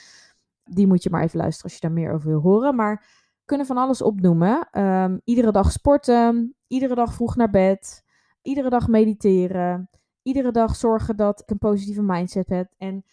die 0.64 0.88
moet 0.88 1.04
je 1.04 1.10
maar 1.10 1.24
even 1.24 1.38
luisteren 1.40 1.72
als 1.72 1.74
je 1.80 1.88
daar 1.88 1.98
meer 1.98 2.14
over 2.14 2.30
wil 2.30 2.40
horen. 2.40 2.76
Maar 2.76 3.06
kunnen 3.46 3.66
van 3.66 3.78
alles 3.78 4.02
opnoemen. 4.02 4.80
Um, 4.82 5.22
iedere 5.24 5.52
dag 5.52 5.72
sporten, 5.72 6.56
iedere 6.68 6.96
dag 6.96 7.14
vroeg 7.14 7.36
naar 7.36 7.50
bed, 7.50 8.04
iedere 8.42 8.70
dag 8.70 8.88
mediteren, 8.88 9.90
iedere 10.22 10.52
dag 10.52 10.76
zorgen 10.76 11.16
dat 11.16 11.42
ik 11.42 11.50
een 11.50 11.58
positieve 11.58 12.02
mindset 12.02 12.50
heb. 12.50 12.74
En 12.78 13.04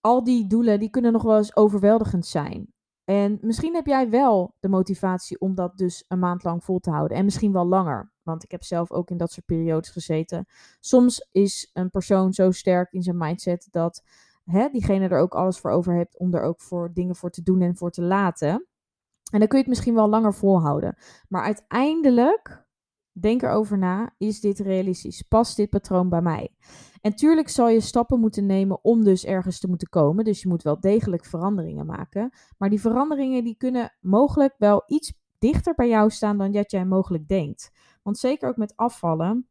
al 0.00 0.24
die 0.24 0.46
doelen 0.46 0.80
die 0.80 0.90
kunnen 0.90 1.12
nog 1.12 1.22
wel 1.22 1.36
eens 1.36 1.56
overweldigend 1.56 2.26
zijn. 2.26 2.72
En 3.10 3.38
misschien 3.40 3.74
heb 3.74 3.86
jij 3.86 4.10
wel 4.10 4.54
de 4.60 4.68
motivatie 4.68 5.40
om 5.40 5.54
dat 5.54 5.76
dus 5.76 6.04
een 6.08 6.18
maand 6.18 6.44
lang 6.44 6.64
vol 6.64 6.78
te 6.78 6.90
houden. 6.90 7.16
En 7.16 7.24
misschien 7.24 7.52
wel 7.52 7.66
langer. 7.66 8.12
Want 8.22 8.44
ik 8.44 8.50
heb 8.50 8.62
zelf 8.62 8.90
ook 8.90 9.10
in 9.10 9.16
dat 9.16 9.32
soort 9.32 9.46
periodes 9.46 9.90
gezeten. 9.90 10.46
Soms 10.80 11.28
is 11.32 11.70
een 11.72 11.90
persoon 11.90 12.32
zo 12.32 12.50
sterk 12.50 12.92
in 12.92 13.02
zijn 13.02 13.16
mindset 13.16 13.68
dat 13.70 14.04
hè, 14.44 14.68
diegene 14.68 15.08
er 15.08 15.18
ook 15.18 15.34
alles 15.34 15.58
voor 15.58 15.70
over 15.70 15.94
heeft 15.94 16.18
om 16.18 16.34
er 16.34 16.42
ook 16.42 16.60
voor 16.60 16.92
dingen 16.92 17.16
voor 17.16 17.30
te 17.30 17.42
doen 17.42 17.60
en 17.60 17.76
voor 17.76 17.90
te 17.90 18.02
laten. 18.02 18.66
En 19.32 19.38
dan 19.38 19.48
kun 19.48 19.58
je 19.58 19.64
het 19.64 19.66
misschien 19.66 19.94
wel 19.94 20.08
langer 20.08 20.34
volhouden. 20.34 20.96
Maar 21.28 21.42
uiteindelijk, 21.42 22.66
denk 23.12 23.42
erover 23.42 23.78
na, 23.78 24.14
is 24.18 24.40
dit 24.40 24.58
realistisch? 24.58 25.22
Past 25.22 25.56
dit 25.56 25.70
patroon 25.70 26.08
bij 26.08 26.22
mij? 26.22 26.54
En 27.00 27.14
tuurlijk 27.14 27.48
zal 27.48 27.68
je 27.68 27.80
stappen 27.80 28.20
moeten 28.20 28.46
nemen 28.46 28.84
om 28.84 29.04
dus 29.04 29.24
ergens 29.24 29.60
te 29.60 29.68
moeten 29.68 29.88
komen. 29.88 30.24
Dus 30.24 30.42
je 30.42 30.48
moet 30.48 30.62
wel 30.62 30.80
degelijk 30.80 31.24
veranderingen 31.24 31.86
maken. 31.86 32.32
Maar 32.58 32.70
die 32.70 32.80
veranderingen 32.80 33.44
die 33.44 33.56
kunnen 33.56 33.96
mogelijk 34.00 34.54
wel 34.58 34.82
iets 34.86 35.12
dichter 35.38 35.74
bij 35.74 35.88
jou 35.88 36.10
staan 36.10 36.38
dan 36.38 36.52
dat 36.52 36.70
jij 36.70 36.84
mogelijk 36.84 37.28
denkt. 37.28 37.70
Want 38.02 38.18
zeker 38.18 38.48
ook 38.48 38.56
met 38.56 38.76
afvallen, 38.76 39.48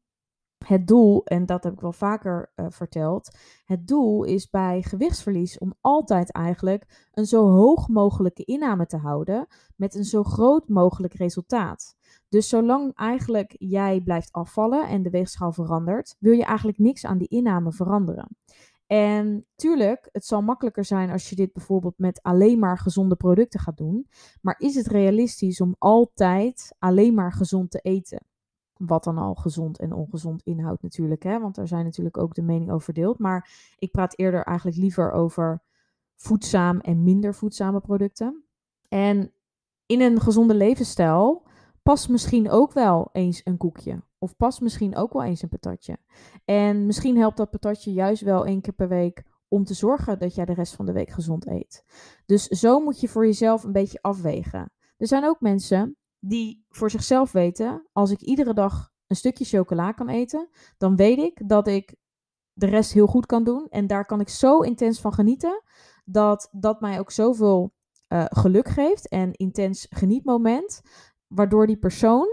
het 0.66 0.88
doel, 0.88 1.24
en 1.24 1.46
dat 1.46 1.64
heb 1.64 1.74
ik 1.74 1.80
wel 1.80 1.92
vaker 1.92 2.52
uh, 2.56 2.66
verteld, 2.70 3.38
het 3.66 3.88
doel 3.88 4.24
is 4.24 4.50
bij 4.50 4.82
gewichtsverlies 4.82 5.58
om 5.58 5.74
altijd 5.82 6.32
eigenlijk 6.32 7.08
een 7.14 7.26
zo 7.26 7.50
hoog 7.50 7.88
mogelijke 7.88 8.44
inname 8.44 8.86
te 8.86 8.98
houden 8.98 9.48
met 9.76 9.96
een 9.96 10.04
zo 10.04 10.24
groot 10.24 10.68
mogelijk 10.68 11.14
resultaat. 11.14 11.98
Dus 12.30 12.50
zolang 12.50 12.96
eigenlijk 12.96 13.56
jij 13.58 14.02
blijft 14.02 14.32
afvallen 14.32 14.88
en 14.88 15.04
de 15.04 15.10
weegschaal 15.10 15.52
verandert, 15.52 16.16
wil 16.20 16.34
je 16.34 16.44
eigenlijk 16.44 16.78
niks 16.78 17.06
aan 17.06 17.18
die 17.18 17.28
inname 17.28 17.72
veranderen. 17.72 18.28
En 18.88 19.46
tuurlijk, 19.56 20.10
het 20.12 20.26
zal 20.26 20.42
makkelijker 20.42 20.86
zijn 20.86 21.10
als 21.10 21.30
je 21.30 21.36
dit 21.36 21.54
bijvoorbeeld 21.54 21.98
met 21.98 22.22
alleen 22.22 22.60
maar 22.60 22.78
gezonde 22.78 23.16
producten 23.16 23.60
gaat 23.60 23.78
doen. 23.78 24.08
Maar 24.42 24.56
is 24.58 24.76
het 24.76 24.88
realistisch 24.88 25.62
om 25.62 25.76
altijd 25.78 26.76
alleen 26.80 27.14
maar 27.14 27.34
gezond 27.34 27.72
te 27.72 27.80
eten? 27.80 28.28
wat 28.80 29.04
dan 29.04 29.18
al 29.18 29.36
gezond 29.36 29.80
en 29.80 29.94
ongezond 29.94 30.44
inhoudt 30.44 30.82
natuurlijk. 30.82 31.24
Hè? 31.24 31.40
Want 31.40 31.56
daar 31.56 31.68
zijn 31.68 31.84
natuurlijk 31.84 32.18
ook 32.18 32.34
de 32.34 32.42
meningen 32.42 32.74
over 32.74 32.86
verdeeld. 32.86 33.20
Maar 33.20 33.50
ik 33.78 33.92
praat 33.92 34.18
eerder 34.18 34.44
eigenlijk 34.44 34.78
liever 34.78 35.12
over 35.12 35.62
voedzaam 36.16 36.80
en 36.80 37.04
minder 37.04 37.36
voedzame 37.36 37.80
producten. 37.80 38.44
En 38.88 39.32
in 39.86 40.02
een 40.02 40.20
gezonde 40.20 40.54
levensstijl 40.54 41.44
past 41.90 42.10
misschien 42.10 42.50
ook 42.50 42.74
wel 42.74 43.10
eens 43.12 43.42
een 43.44 43.58
koekje. 43.58 44.04
Of 44.18 44.36
past 44.36 44.62
misschien 44.62 44.96
ook 44.96 45.14
wel 45.14 45.24
eens 45.24 45.42
een 45.42 45.50
patatje. 45.50 45.98
En 46.46 46.86
misschien 46.86 47.18
helpt 47.18 47.38
dat 47.38 47.50
patatje 47.50 47.94
juist 47.94 48.22
wel 48.22 48.46
één 48.46 48.62
keer 48.62 48.74
per 48.74 48.88
week 48.88 49.24
om 49.48 49.64
te 49.64 49.74
zorgen 49.74 50.20
dat 50.20 50.36
jij 50.36 50.46
de 50.46 50.54
rest 50.54 50.76
van 50.76 50.86
de 50.86 50.92
week 50.92 51.10
gezond 51.10 51.48
eet. 51.48 51.84
Dus 52.26 52.48
zo 52.48 52.80
moet 52.80 53.00
je 53.00 53.08
voor 53.08 53.26
jezelf 53.26 53.64
een 53.64 53.72
beetje 53.72 54.02
afwegen. 54.02 54.72
Er 54.98 55.08
zijn 55.08 55.26
ook 55.26 55.40
mensen 55.40 55.98
die 56.20 56.66
voor 56.70 56.92
zichzelf 56.92 57.32
weten: 57.32 57.88
als 57.92 58.12
ik 58.12 58.22
iedere 58.22 58.54
dag 58.54 58.92
een 59.08 59.16
stukje 59.16 59.46
chocola 59.46 59.92
kan 59.92 60.10
eten, 60.10 60.50
dan 60.78 60.96
weet 60.96 61.18
ik 61.18 61.50
dat 61.50 61.68
ik 61.68 61.96
de 62.54 62.66
rest 62.66 62.94
heel 62.94 63.08
goed 63.08 63.26
kan 63.26 63.44
doen. 63.44 63.68
En 63.70 63.88
daar 63.88 64.06
kan 64.06 64.20
ik 64.20 64.30
zo 64.30 64.60
intens 64.60 65.02
van 65.02 65.14
genieten 65.14 65.64
dat 66.06 66.50
dat 66.52 66.82
mij 66.82 67.00
ook 67.00 67.12
zoveel 67.12 67.74
uh, 68.10 68.26
geluk 68.28 68.68
geeft 68.68 69.08
en 69.08 69.34
intens 69.34 69.88
genietmoment, 69.90 70.82
waardoor 71.30 71.68
die 71.68 71.78
persoon 71.78 72.28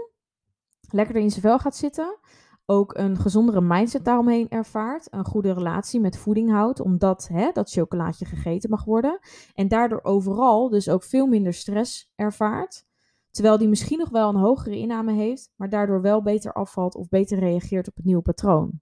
lekkerder 0.89 1.23
in 1.23 1.29
zijn 1.29 1.41
vel 1.41 1.59
gaat 1.59 1.75
zitten, 1.75 2.19
ook 2.65 2.97
een 2.97 3.17
gezondere 3.17 3.61
mindset 3.61 4.05
daaromheen 4.05 4.49
ervaart, 4.49 5.07
een 5.13 5.25
goede 5.25 5.53
relatie 5.53 5.99
met 5.99 6.17
voeding 6.17 6.49
houdt, 6.49 6.79
omdat 6.79 7.27
hè, 7.27 7.51
dat 7.51 7.71
chocolaatje 7.71 8.25
gegeten 8.25 8.69
mag 8.69 8.83
worden, 8.83 9.19
en 9.53 9.67
daardoor 9.67 10.03
overal 10.03 10.69
dus 10.69 10.89
ook 10.89 11.03
veel 11.03 11.27
minder 11.27 11.53
stress 11.53 12.11
ervaart, 12.15 12.85
terwijl 13.31 13.57
die 13.57 13.67
misschien 13.67 13.99
nog 13.99 14.09
wel 14.09 14.29
een 14.29 14.35
hogere 14.35 14.77
inname 14.77 15.13
heeft, 15.13 15.51
maar 15.55 15.69
daardoor 15.69 16.01
wel 16.01 16.21
beter 16.21 16.53
afvalt 16.53 16.95
of 16.95 17.09
beter 17.09 17.39
reageert 17.39 17.87
op 17.87 17.95
het 17.95 18.05
nieuwe 18.05 18.21
patroon. 18.21 18.81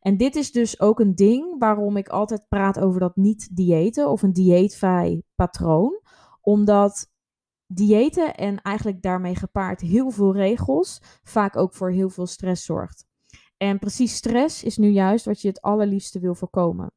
En 0.00 0.16
dit 0.16 0.36
is 0.36 0.52
dus 0.52 0.80
ook 0.80 1.00
een 1.00 1.14
ding 1.14 1.58
waarom 1.58 1.96
ik 1.96 2.08
altijd 2.08 2.48
praat 2.48 2.78
over 2.78 3.00
dat 3.00 3.16
niet 3.16 3.56
diëten 3.56 4.10
of 4.10 4.22
een 4.22 4.32
dieetvrij 4.32 5.22
patroon 5.34 6.00
omdat 6.40 7.10
diëten 7.68 8.34
en 8.34 8.62
eigenlijk 8.62 9.02
daarmee 9.02 9.34
gepaard 9.34 9.80
heel 9.80 10.10
veel 10.10 10.34
regels 10.34 11.00
vaak 11.22 11.56
ook 11.56 11.74
voor 11.74 11.90
heel 11.90 12.08
veel 12.08 12.26
stress 12.26 12.64
zorgt. 12.64 13.06
En 13.56 13.78
precies 13.78 14.14
stress 14.14 14.62
is 14.62 14.76
nu 14.76 14.88
juist 14.88 15.24
wat 15.24 15.40
je 15.40 15.48
het 15.48 15.62
allerliefste 15.62 16.20
wil 16.20 16.34
voorkomen. 16.34 16.92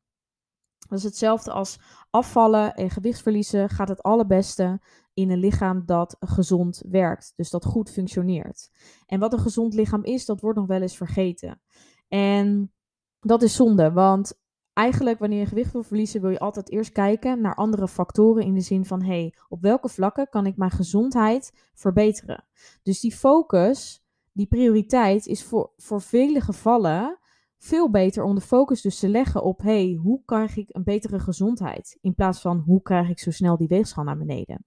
Dat 0.89 0.97
is 0.97 1.03
hetzelfde 1.03 1.51
als 1.51 1.79
afvallen 2.09 2.73
en 2.73 2.89
gewichtsverliezen 2.89 3.69
gaat 3.69 3.87
het 3.87 4.03
allerbeste 4.03 4.81
in 5.13 5.29
een 5.29 5.37
lichaam 5.37 5.85
dat 5.85 6.15
gezond 6.19 6.83
werkt, 6.89 7.33
dus 7.35 7.49
dat 7.49 7.65
goed 7.65 7.89
functioneert. 7.89 8.69
En 9.05 9.19
wat 9.19 9.33
een 9.33 9.39
gezond 9.39 9.73
lichaam 9.73 10.03
is, 10.03 10.25
dat 10.25 10.41
wordt 10.41 10.57
nog 10.57 10.67
wel 10.67 10.81
eens 10.81 10.97
vergeten. 10.97 11.61
En 12.07 12.73
dat 13.19 13.41
is 13.41 13.55
zonde, 13.55 13.91
want 13.91 14.40
eigenlijk 14.81 15.19
wanneer 15.19 15.39
je 15.39 15.45
gewicht 15.45 15.71
wil 15.71 15.83
verliezen, 15.83 16.21
wil 16.21 16.29
je 16.29 16.39
altijd 16.39 16.71
eerst 16.71 16.91
kijken 16.91 17.41
naar 17.41 17.55
andere 17.55 17.87
factoren 17.87 18.43
in 18.43 18.53
de 18.53 18.61
zin 18.61 18.85
van, 18.85 19.01
hey, 19.01 19.33
op 19.49 19.61
welke 19.61 19.89
vlakken 19.89 20.29
kan 20.29 20.45
ik 20.45 20.57
mijn 20.57 20.71
gezondheid 20.71 21.69
verbeteren? 21.73 22.43
Dus 22.83 22.99
die 22.99 23.15
focus, 23.15 24.05
die 24.31 24.47
prioriteit 24.47 25.25
is 25.25 25.43
voor, 25.43 25.71
voor 25.77 26.01
vele 26.01 26.41
gevallen 26.41 27.19
veel 27.57 27.89
beter 27.89 28.23
om 28.23 28.35
de 28.35 28.41
focus 28.41 28.81
dus 28.81 28.99
te 28.99 29.09
leggen 29.09 29.43
op, 29.43 29.61
hey, 29.61 29.99
hoe 30.01 30.21
krijg 30.25 30.57
ik 30.57 30.67
een 30.71 30.83
betere 30.83 31.19
gezondheid? 31.19 31.97
In 32.01 32.15
plaats 32.15 32.41
van, 32.41 32.63
hoe 32.65 32.81
krijg 32.81 33.09
ik 33.09 33.19
zo 33.19 33.31
snel 33.31 33.57
die 33.57 33.67
weegschaal 33.67 34.03
naar 34.03 34.17
beneden? 34.17 34.65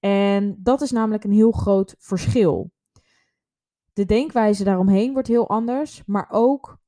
En 0.00 0.58
dat 0.62 0.80
is 0.80 0.90
namelijk 0.90 1.24
een 1.24 1.32
heel 1.32 1.52
groot 1.52 1.94
verschil. 1.98 2.70
De 3.92 4.04
denkwijze 4.04 4.64
daaromheen 4.64 5.12
wordt 5.12 5.28
heel 5.28 5.48
anders, 5.48 6.02
maar 6.06 6.28
ook 6.30 6.78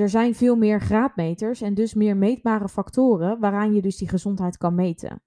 er 0.00 0.08
zijn 0.08 0.34
veel 0.34 0.56
meer 0.56 0.80
graadmeters 0.80 1.60
en 1.60 1.74
dus 1.74 1.94
meer 1.94 2.16
meetbare 2.16 2.68
factoren 2.68 3.40
waaraan 3.40 3.74
je 3.74 3.82
dus 3.82 3.96
die 3.96 4.08
gezondheid 4.08 4.56
kan 4.56 4.74
meten. 4.74 5.22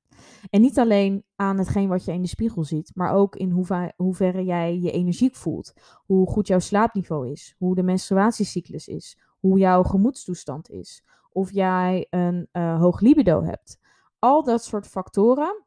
En 0.49 0.61
niet 0.61 0.79
alleen 0.79 1.23
aan 1.35 1.57
hetgeen 1.57 1.87
wat 1.87 2.05
je 2.05 2.13
in 2.13 2.21
de 2.21 2.27
spiegel 2.27 2.63
ziet, 2.63 2.91
maar 2.93 3.13
ook 3.13 3.35
in 3.35 3.49
hoever, 3.49 3.93
hoeverre 3.95 4.43
jij 4.43 4.79
je 4.79 4.91
energiek 4.91 5.35
voelt, 5.35 5.73
hoe 6.05 6.27
goed 6.27 6.47
jouw 6.47 6.59
slaapniveau 6.59 7.29
is, 7.29 7.55
hoe 7.57 7.75
de 7.75 7.83
menstruatiecyclus 7.83 8.87
is, 8.87 9.19
hoe 9.39 9.59
jouw 9.59 9.83
gemoedstoestand 9.83 10.69
is, 10.69 11.03
of 11.31 11.51
jij 11.51 12.07
een 12.09 12.47
uh, 12.51 12.79
hoog 12.79 12.99
libido 12.99 13.43
hebt. 13.43 13.79
Al 14.19 14.43
dat 14.43 14.63
soort 14.63 14.87
factoren 14.87 15.65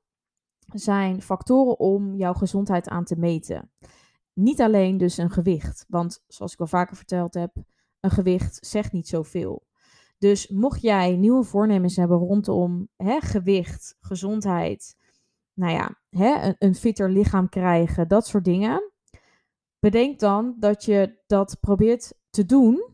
zijn 0.72 1.22
factoren 1.22 1.78
om 1.78 2.14
jouw 2.14 2.34
gezondheid 2.34 2.88
aan 2.88 3.04
te 3.04 3.18
meten. 3.18 3.70
Niet 4.32 4.60
alleen 4.60 4.96
dus 4.96 5.16
een 5.16 5.30
gewicht, 5.30 5.84
want 5.88 6.24
zoals 6.26 6.52
ik 6.52 6.60
al 6.60 6.66
vaker 6.66 6.96
verteld 6.96 7.34
heb, 7.34 7.56
een 8.04 8.10
gewicht 8.10 8.66
zegt 8.66 8.92
niet 8.92 9.08
zoveel. 9.08 9.66
Dus 10.18 10.48
mocht 10.48 10.82
jij 10.82 11.16
nieuwe 11.16 11.44
voornemens 11.44 11.96
hebben 11.96 12.18
rondom 12.18 12.88
hè, 12.96 13.20
gewicht, 13.20 13.96
gezondheid, 14.00 14.96
nou 15.54 15.72
ja, 15.72 15.98
hè, 16.10 16.52
een, 16.58 16.74
fitter 16.74 17.10
lichaam 17.10 17.48
krijgen, 17.48 18.08
dat 18.08 18.26
soort 18.26 18.44
dingen. 18.44 18.90
Bedenk 19.78 20.18
dan 20.18 20.56
dat 20.58 20.84
je 20.84 21.18
dat 21.26 21.56
probeert 21.60 22.14
te 22.30 22.46
doen 22.46 22.86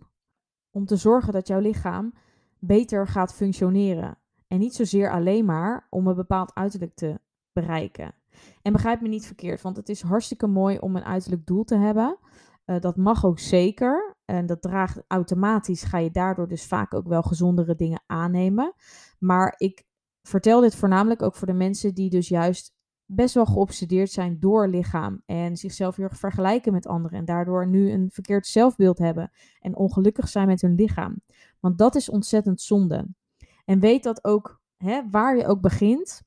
om 0.70 0.86
te 0.86 0.96
zorgen 0.96 1.32
dat 1.32 1.46
jouw 1.46 1.60
lichaam 1.60 2.12
beter 2.58 3.08
gaat 3.08 3.34
functioneren. 3.34 4.18
En 4.48 4.58
niet 4.58 4.74
zozeer 4.74 5.10
alleen 5.10 5.44
maar 5.44 5.86
om 5.90 6.06
een 6.06 6.14
bepaald 6.14 6.54
uiterlijk 6.54 6.94
te 6.94 7.20
bereiken. 7.52 8.14
En 8.62 8.72
begrijp 8.72 9.00
me 9.00 9.08
niet 9.08 9.26
verkeerd, 9.26 9.62
want 9.62 9.76
het 9.76 9.88
is 9.88 10.02
hartstikke 10.02 10.46
mooi 10.46 10.78
om 10.78 10.96
een 10.96 11.04
uiterlijk 11.04 11.46
doel 11.46 11.64
te 11.64 11.76
hebben. 11.76 12.18
Uh, 12.66 12.80
dat 12.80 12.96
mag 12.96 13.24
ook 13.24 13.38
zeker. 13.38 14.16
En 14.30 14.46
dat 14.46 14.62
draagt 14.62 15.02
automatisch, 15.06 15.82
ga 15.82 15.98
je 15.98 16.10
daardoor 16.10 16.48
dus 16.48 16.66
vaak 16.66 16.94
ook 16.94 17.08
wel 17.08 17.22
gezondere 17.22 17.74
dingen 17.74 18.02
aannemen. 18.06 18.74
Maar 19.18 19.54
ik 19.56 19.84
vertel 20.22 20.60
dit 20.60 20.74
voornamelijk 20.74 21.22
ook 21.22 21.34
voor 21.34 21.46
de 21.46 21.52
mensen 21.52 21.94
die 21.94 22.10
dus 22.10 22.28
juist 22.28 22.74
best 23.04 23.34
wel 23.34 23.46
geobsedeerd 23.46 24.10
zijn 24.10 24.40
door 24.40 24.68
lichaam 24.68 25.22
en 25.26 25.56
zichzelf 25.56 25.96
heel 25.96 26.04
erg 26.04 26.18
vergelijken 26.18 26.72
met 26.72 26.86
anderen 26.86 27.18
en 27.18 27.24
daardoor 27.24 27.66
nu 27.66 27.90
een 27.90 28.10
verkeerd 28.10 28.46
zelfbeeld 28.46 28.98
hebben 28.98 29.30
en 29.60 29.76
ongelukkig 29.76 30.28
zijn 30.28 30.46
met 30.46 30.60
hun 30.60 30.74
lichaam. 30.74 31.20
Want 31.60 31.78
dat 31.78 31.94
is 31.94 32.10
ontzettend 32.10 32.60
zonde. 32.60 33.08
En 33.64 33.80
weet 33.80 34.02
dat 34.02 34.24
ook 34.24 34.60
hè, 34.76 35.10
waar 35.10 35.36
je 35.36 35.46
ook 35.46 35.60
begint, 35.60 36.22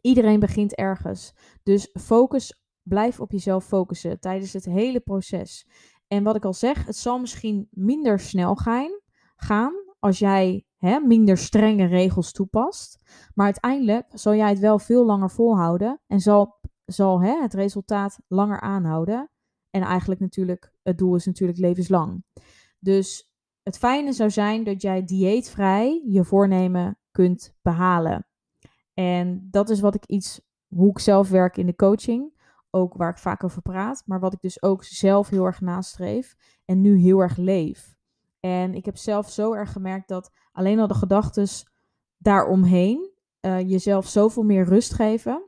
iedereen 0.00 0.40
begint 0.40 0.74
ergens. 0.74 1.34
Dus 1.62 1.90
focus, 2.00 2.62
blijf 2.82 3.20
op 3.20 3.32
jezelf 3.32 3.64
focussen 3.64 4.20
tijdens 4.20 4.52
het 4.52 4.64
hele 4.64 5.00
proces. 5.00 5.66
En 6.12 6.22
wat 6.22 6.36
ik 6.36 6.44
al 6.44 6.52
zeg, 6.52 6.86
het 6.86 6.96
zal 6.96 7.18
misschien 7.18 7.68
minder 7.70 8.20
snel 8.20 8.54
gaan, 8.54 9.00
gaan 9.36 9.72
als 9.98 10.18
jij 10.18 10.66
hè, 10.76 11.00
minder 11.00 11.36
strenge 11.36 11.86
regels 11.86 12.32
toepast. 12.32 13.02
Maar 13.34 13.44
uiteindelijk 13.44 14.06
zal 14.12 14.34
jij 14.34 14.48
het 14.48 14.58
wel 14.58 14.78
veel 14.78 15.04
langer 15.04 15.30
volhouden 15.30 16.00
en 16.06 16.20
zal, 16.20 16.60
zal 16.84 17.22
hè, 17.22 17.40
het 17.40 17.54
resultaat 17.54 18.18
langer 18.28 18.60
aanhouden. 18.60 19.30
En 19.70 19.82
eigenlijk 19.82 20.20
natuurlijk, 20.20 20.72
het 20.82 20.98
doel 20.98 21.14
is 21.14 21.26
natuurlijk 21.26 21.58
levenslang. 21.58 22.24
Dus 22.78 23.30
het 23.62 23.78
fijne 23.78 24.12
zou 24.12 24.30
zijn 24.30 24.64
dat 24.64 24.82
jij 24.82 25.04
dieetvrij 25.04 26.02
je 26.06 26.24
voornemen 26.24 26.98
kunt 27.10 27.54
behalen. 27.62 28.26
En 28.94 29.48
dat 29.50 29.70
is 29.70 29.80
wat 29.80 29.94
ik 29.94 30.06
iets, 30.06 30.40
hoe 30.68 30.90
ik 30.90 30.98
zelf 30.98 31.28
werk 31.28 31.56
in 31.56 31.66
de 31.66 31.76
coaching 31.76 32.39
ook 32.70 32.94
waar 32.94 33.10
ik 33.10 33.18
vaak 33.18 33.44
over 33.44 33.62
praat, 33.62 34.02
maar 34.06 34.20
wat 34.20 34.32
ik 34.32 34.40
dus 34.40 34.62
ook 34.62 34.84
zelf 34.84 35.28
heel 35.28 35.44
erg 35.44 35.60
nastreef 35.60 36.36
en 36.64 36.80
nu 36.80 36.98
heel 36.98 37.18
erg 37.18 37.36
leef. 37.36 37.98
En 38.40 38.74
ik 38.74 38.84
heb 38.84 38.96
zelf 38.96 39.30
zo 39.30 39.52
erg 39.52 39.72
gemerkt 39.72 40.08
dat 40.08 40.30
alleen 40.52 40.78
al 40.78 40.86
de 40.86 40.94
gedachten 40.94 41.48
daaromheen 42.18 43.10
uh, 43.40 43.60
jezelf 43.60 44.08
zoveel 44.08 44.42
meer 44.42 44.64
rust 44.64 44.94
geven, 44.94 45.42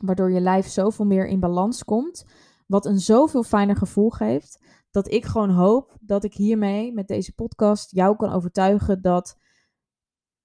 waardoor 0.00 0.30
je 0.30 0.40
lijf 0.40 0.66
zoveel 0.66 1.04
meer 1.04 1.26
in 1.26 1.40
balans 1.40 1.84
komt, 1.84 2.26
wat 2.66 2.86
een 2.86 2.98
zoveel 2.98 3.42
fijner 3.42 3.76
gevoel 3.76 4.10
geeft, 4.10 4.64
dat 4.90 5.10
ik 5.12 5.24
gewoon 5.24 5.50
hoop 5.50 5.96
dat 6.00 6.24
ik 6.24 6.34
hiermee 6.34 6.92
met 6.92 7.08
deze 7.08 7.34
podcast 7.34 7.90
jou 7.90 8.16
kan 8.16 8.32
overtuigen 8.32 9.02
dat 9.02 9.38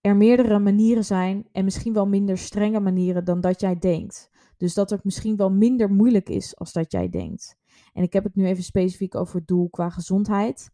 er 0.01 0.15
meerdere 0.15 0.59
manieren 0.59 1.05
zijn 1.05 1.47
en 1.51 1.63
misschien 1.63 1.93
wel 1.93 2.07
minder 2.07 2.37
strenge 2.37 2.79
manieren 2.79 3.25
dan 3.25 3.41
dat 3.41 3.59
jij 3.59 3.79
denkt. 3.79 4.29
Dus 4.57 4.73
dat 4.73 4.89
het 4.89 5.03
misschien 5.03 5.35
wel 5.35 5.51
minder 5.51 5.91
moeilijk 5.91 6.29
is 6.29 6.57
als 6.57 6.73
dat 6.73 6.91
jij 6.91 7.09
denkt. 7.09 7.57
En 7.93 8.03
ik 8.03 8.13
heb 8.13 8.23
het 8.23 8.35
nu 8.35 8.45
even 8.45 8.63
specifiek 8.63 9.15
over 9.15 9.35
het 9.35 9.47
doel 9.47 9.69
qua 9.69 9.89
gezondheid. 9.89 10.71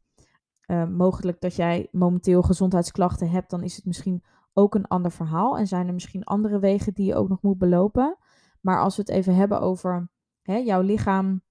Uh, 0.67 0.87
mogelijk 0.87 1.41
dat 1.41 1.55
jij 1.55 1.87
momenteel 1.91 2.41
gezondheidsklachten 2.41 3.29
hebt, 3.29 3.49
dan 3.49 3.63
is 3.63 3.75
het 3.75 3.85
misschien 3.85 4.23
ook 4.53 4.75
een 4.75 4.87
ander 4.87 5.11
verhaal. 5.11 5.57
En 5.57 5.67
zijn 5.67 5.87
er 5.87 5.93
misschien 5.93 6.23
andere 6.23 6.59
wegen 6.59 6.93
die 6.93 7.05
je 7.05 7.15
ook 7.15 7.29
nog 7.29 7.41
moet 7.41 7.57
belopen. 7.57 8.17
Maar 8.61 8.81
als 8.81 8.95
we 8.95 9.01
het 9.01 9.11
even 9.11 9.35
hebben 9.35 9.61
over 9.61 10.09
hè, 10.41 10.55
jouw 10.55 10.81
lichaam 10.81 11.43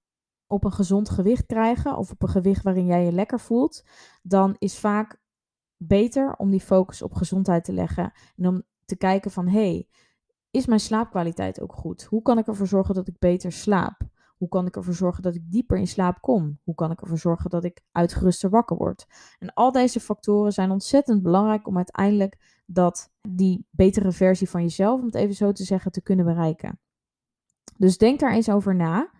op 0.46 0.64
een 0.64 0.72
gezond 0.72 1.10
gewicht 1.10 1.46
krijgen, 1.46 1.96
of 1.96 2.10
op 2.10 2.22
een 2.22 2.28
gewicht 2.28 2.62
waarin 2.62 2.86
jij 2.86 3.04
je 3.04 3.12
lekker 3.12 3.40
voelt, 3.40 3.84
dan 4.22 4.56
is 4.58 4.78
vaak 4.78 5.20
beter 5.76 6.34
om 6.36 6.50
die 6.50 6.60
focus 6.60 7.02
op 7.02 7.14
gezondheid 7.14 7.64
te 7.64 7.72
leggen. 7.72 8.12
En 8.36 8.46
om 8.46 8.62
te 8.84 8.96
kijken 8.96 9.30
van 9.30 9.48
hé, 9.48 9.70
hey, 9.70 9.88
is 10.52 10.66
mijn 10.66 10.80
slaapkwaliteit 10.80 11.60
ook 11.60 11.72
goed? 11.72 12.02
Hoe 12.02 12.22
kan 12.22 12.38
ik 12.38 12.46
ervoor 12.46 12.66
zorgen 12.66 12.94
dat 12.94 13.08
ik 13.08 13.18
beter 13.18 13.52
slaap? 13.52 14.00
Hoe 14.36 14.48
kan 14.48 14.66
ik 14.66 14.76
ervoor 14.76 14.94
zorgen 14.94 15.22
dat 15.22 15.34
ik 15.34 15.50
dieper 15.50 15.78
in 15.78 15.86
slaap 15.86 16.20
kom? 16.20 16.58
Hoe 16.62 16.74
kan 16.74 16.90
ik 16.90 17.00
ervoor 17.00 17.18
zorgen 17.18 17.50
dat 17.50 17.64
ik 17.64 17.80
uitgeruster 17.92 18.50
wakker 18.50 18.76
word? 18.76 19.06
En 19.38 19.54
al 19.54 19.72
deze 19.72 20.00
factoren 20.00 20.52
zijn 20.52 20.70
ontzettend 20.70 21.22
belangrijk 21.22 21.66
om 21.66 21.76
uiteindelijk 21.76 22.62
dat 22.66 23.12
die 23.28 23.66
betere 23.70 24.12
versie 24.12 24.50
van 24.50 24.62
jezelf, 24.62 25.00
om 25.00 25.06
het 25.06 25.14
even 25.14 25.34
zo 25.34 25.52
te 25.52 25.64
zeggen, 25.64 25.92
te 25.92 26.02
kunnen 26.02 26.24
bereiken. 26.24 26.80
Dus 27.76 27.98
denk 27.98 28.20
daar 28.20 28.32
eens 28.32 28.50
over 28.50 28.74
na. 28.74 29.10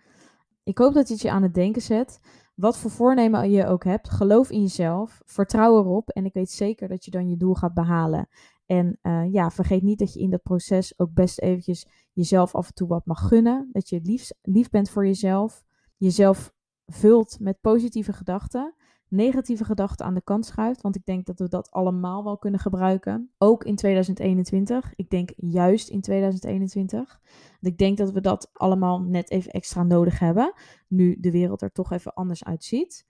Ik 0.62 0.79
hoop 0.79 0.95
dat 0.95 1.07
dit 1.07 1.21
je 1.21 1.31
aan 1.31 1.43
het 1.43 1.55
denken 1.55 1.83
zet. 1.83 2.21
Wat 2.55 2.79
voor 2.79 2.91
voornemen 2.91 3.51
je 3.51 3.67
ook 3.67 3.85
hebt, 3.85 4.11
geloof 4.11 4.51
in 4.51 4.61
jezelf, 4.61 5.23
vertrouw 5.25 5.79
erop 5.79 6.09
en 6.09 6.25
ik 6.25 6.35
weet 6.35 6.51
zeker 6.51 6.89
dat 6.89 7.05
je 7.05 7.11
dan 7.11 7.29
je 7.29 7.37
doel 7.37 7.55
gaat 7.55 7.75
behalen. 7.75 8.29
En 8.66 8.99
uh, 9.02 9.33
ja, 9.33 9.50
vergeet 9.50 9.83
niet 9.83 9.99
dat 9.99 10.12
je 10.12 10.21
in 10.21 10.31
dat 10.31 10.42
proces 10.42 10.99
ook 10.99 11.12
best 11.12 11.40
eventjes 11.40 11.87
jezelf 12.12 12.54
af 12.54 12.66
en 12.66 12.75
toe 12.75 12.88
wat 12.88 13.07
mag 13.07 13.28
gunnen. 13.28 13.69
Dat 13.73 13.88
je 13.88 14.00
lief, 14.02 14.31
lief 14.42 14.71
bent 14.71 14.90
voor 14.90 15.07
jezelf. 15.07 15.64
Jezelf 15.97 16.52
vult 16.87 17.37
met 17.40 17.61
positieve 17.61 18.12
gedachten. 18.12 18.75
Negatieve 19.09 19.64
gedachten 19.64 20.07
aan 20.07 20.14
de 20.14 20.23
kant 20.23 20.47
schuift. 20.47 20.81
Want 20.81 20.97
ik 20.97 21.04
denk 21.04 21.26
dat 21.26 21.38
we 21.38 21.49
dat 21.49 21.71
allemaal 21.71 22.25
wel 22.25 22.38
kunnen 22.38 22.61
gebruiken. 22.61 23.31
Ook 23.38 23.64
in 23.64 23.76
2021. 23.76 24.92
Ik 24.97 25.11
denk 25.11 25.31
juist 25.37 25.88
in 25.88 26.00
2021. 26.00 27.21
Want 27.61 27.73
ik 27.73 27.78
denk 27.78 27.97
dat 27.97 28.11
we 28.11 28.21
dat 28.21 28.50
allemaal 28.52 29.00
net 29.00 29.31
even 29.31 29.52
extra 29.52 29.83
nodig 29.83 30.19
hebben. 30.19 30.52
Nu 30.88 31.16
de 31.21 31.31
wereld 31.31 31.62
er 31.62 31.73
toch 31.73 31.92
even 31.92 32.14
anders 32.14 32.45
uitziet. 32.45 33.07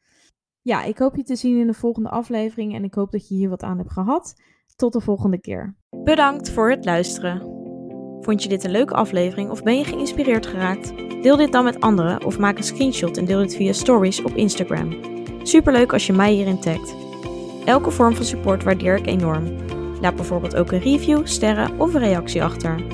Ja, 0.62 0.84
ik 0.84 0.98
hoop 0.98 1.16
je 1.16 1.22
te 1.22 1.36
zien 1.36 1.58
in 1.58 1.66
de 1.66 1.74
volgende 1.74 2.08
aflevering. 2.08 2.74
En 2.74 2.84
ik 2.84 2.94
hoop 2.94 3.10
dat 3.10 3.28
je 3.28 3.34
hier 3.34 3.48
wat 3.48 3.62
aan 3.62 3.78
hebt 3.78 3.92
gehad. 3.92 4.34
Tot 4.76 4.92
de 4.92 5.00
volgende 5.00 5.40
keer. 5.40 5.76
Bedankt 5.90 6.50
voor 6.50 6.70
het 6.70 6.84
luisteren. 6.84 7.40
Vond 8.20 8.42
je 8.42 8.48
dit 8.48 8.64
een 8.64 8.70
leuke 8.70 8.94
aflevering 8.94 9.50
of 9.50 9.62
ben 9.62 9.78
je 9.78 9.84
geïnspireerd 9.84 10.46
geraakt? 10.46 10.92
Deel 11.22 11.36
dit 11.36 11.52
dan 11.52 11.64
met 11.64 11.80
anderen 11.80 12.24
of 12.24 12.38
maak 12.38 12.58
een 12.58 12.64
screenshot 12.64 13.16
en 13.16 13.24
deel 13.24 13.38
dit 13.38 13.56
via 13.56 13.72
stories 13.72 14.22
op 14.22 14.34
Instagram. 14.34 14.96
Superleuk 15.42 15.92
als 15.92 16.06
je 16.06 16.12
mij 16.12 16.32
hierin 16.32 16.60
tagt. 16.60 16.94
Elke 17.64 17.90
vorm 17.90 18.14
van 18.14 18.24
support 18.24 18.62
waardeer 18.62 18.96
ik 18.96 19.06
enorm. 19.06 19.44
Laat 20.00 20.16
bijvoorbeeld 20.16 20.56
ook 20.56 20.72
een 20.72 20.80
review, 20.80 21.26
sterren 21.26 21.80
of 21.80 21.94
een 21.94 22.00
reactie 22.00 22.42
achter. 22.42 22.84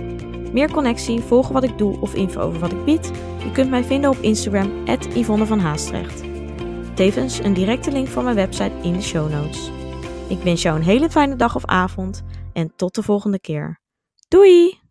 Meer 0.52 0.70
connectie, 0.70 1.20
volgen 1.20 1.52
wat 1.52 1.64
ik 1.64 1.78
doe 1.78 2.00
of 2.00 2.14
info 2.14 2.40
over 2.40 2.61
wat 2.61 2.73
ik 2.73 2.85
bied? 2.85 3.11
Je 3.44 3.52
kunt 3.52 3.70
mij 3.70 3.85
vinden 3.85 4.11
op 4.11 4.18
Instagram, 4.20 4.70
Yvonne 5.14 5.47
van 5.47 5.58
Haastrecht. 5.58 6.23
Tevens 6.94 7.38
een 7.38 7.54
directe 7.54 7.92
link 7.92 8.08
van 8.08 8.25
mijn 8.25 8.37
website 8.37 8.75
in 8.82 8.92
de 8.92 9.02
show 9.02 9.30
notes. 9.30 9.77
Ik 10.28 10.42
wens 10.42 10.62
jou 10.62 10.76
een 10.76 10.82
hele 10.82 11.11
fijne 11.11 11.37
dag 11.37 11.54
of 11.54 11.64
avond 11.64 12.23
en 12.52 12.73
tot 12.76 12.94
de 12.94 13.02
volgende 13.02 13.40
keer. 13.40 13.80
Doei! 14.28 14.88